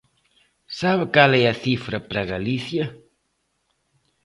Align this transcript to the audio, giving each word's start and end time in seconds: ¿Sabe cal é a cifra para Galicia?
¿Sabe 0.79 1.05
cal 1.15 1.31
é 1.41 1.43
a 1.47 1.59
cifra 1.65 1.97
para 2.07 2.29
Galicia? 2.33 2.85